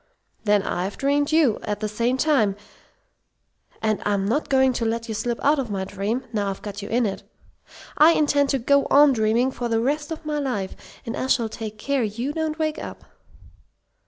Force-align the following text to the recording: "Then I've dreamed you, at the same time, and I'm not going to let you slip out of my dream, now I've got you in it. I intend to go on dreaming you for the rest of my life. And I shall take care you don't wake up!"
"Then 0.45 0.63
I've 0.63 0.97
dreamed 0.97 1.31
you, 1.31 1.59
at 1.61 1.79
the 1.79 1.87
same 1.87 2.17
time, 2.17 2.55
and 3.83 4.01
I'm 4.03 4.25
not 4.25 4.49
going 4.49 4.73
to 4.73 4.83
let 4.85 5.07
you 5.07 5.13
slip 5.13 5.39
out 5.43 5.59
of 5.59 5.69
my 5.69 5.83
dream, 5.83 6.25
now 6.33 6.49
I've 6.49 6.63
got 6.63 6.81
you 6.81 6.89
in 6.89 7.05
it. 7.05 7.21
I 7.99 8.13
intend 8.13 8.49
to 8.49 8.57
go 8.57 8.87
on 8.89 9.13
dreaming 9.13 9.49
you 9.49 9.53
for 9.53 9.69
the 9.69 9.79
rest 9.79 10.11
of 10.11 10.25
my 10.25 10.39
life. 10.39 10.75
And 11.05 11.15
I 11.15 11.27
shall 11.27 11.49
take 11.49 11.77
care 11.77 12.01
you 12.01 12.33
don't 12.33 12.57
wake 12.57 12.79
up!" 12.83 13.03